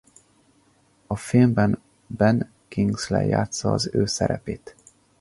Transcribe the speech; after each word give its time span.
A 1.07 1.15
filmben 1.17 1.79
Ben 2.07 2.49
Kingsley 2.67 3.27
játssza 3.27 3.71
az 3.73 3.89
ő 3.93 4.05
szerepét. 4.05 4.75